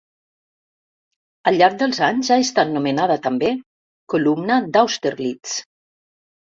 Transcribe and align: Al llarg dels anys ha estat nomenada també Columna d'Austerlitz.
Al 1.51 1.59
llarg 1.59 1.77
dels 1.83 2.01
anys 2.09 2.31
ha 2.31 2.39
estat 2.47 2.73
nomenada 2.79 3.21
també 3.29 3.55
Columna 4.17 4.61
d'Austerlitz. 4.75 5.57